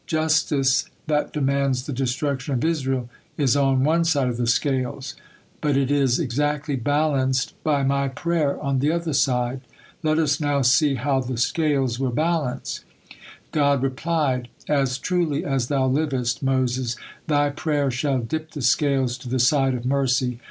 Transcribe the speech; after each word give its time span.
Justice, 0.07 0.85
that 1.05 1.31
demands 1.31 1.85
the 1.85 1.93
destruction 1.93 2.55
of 2.55 2.65
Israel, 2.65 3.07
is 3.37 3.55
on 3.55 3.83
one 3.83 4.03
side 4.03 4.29
of 4.29 4.37
the 4.37 4.47
scales, 4.47 5.13
but 5.61 5.77
it 5.77 5.91
is 5.91 6.17
exactly 6.19 6.75
balance 6.75 7.53
by 7.63 7.83
my 7.83 8.07
prayer 8.07 8.59
on 8.59 8.79
the 8.79 8.91
other 8.91 9.13
side. 9.13 9.61
Let 10.01 10.17
us 10.17 10.39
now 10.39 10.63
see 10.63 10.95
how 10.95 11.19
the 11.19 11.37
scales 11.37 11.99
will 11.99 12.09
balance." 12.09 12.83
God 13.51 13.83
replied: 13.83 14.47
"As 14.67 14.97
truly 14.97 15.45
as 15.45 15.67
thou 15.67 15.85
livest, 15.85 16.41
Moses, 16.41 16.95
thy 17.27 17.51
prayer 17.51 17.91
shall 17.91 18.17
dip 18.21 18.53
the 18.53 18.63
scales 18.63 19.19
to 19.19 19.29
the 19.29 19.37
side 19.37 19.75
of 19.75 19.85
mercy. 19.85 20.39